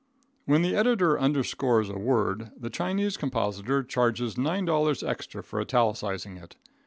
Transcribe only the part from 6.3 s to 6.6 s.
it.